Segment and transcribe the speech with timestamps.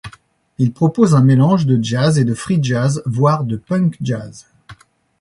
[0.57, 4.47] Il propose un mélange de jazz et de free jazz, voire de punk jazz.